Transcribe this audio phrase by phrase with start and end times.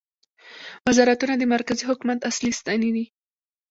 [0.87, 3.05] وزارتونه د مرکزي حکومت اصلي ستنې دي